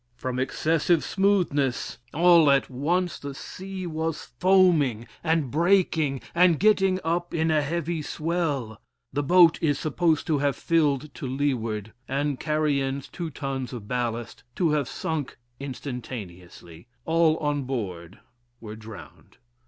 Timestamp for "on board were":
17.37-18.75